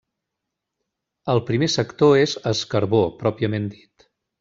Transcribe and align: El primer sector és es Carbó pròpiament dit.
El 1.35 1.43
primer 1.51 1.69
sector 1.75 2.17
és 2.25 2.37
es 2.55 2.67
Carbó 2.75 3.07
pròpiament 3.25 3.73
dit. 3.81 4.13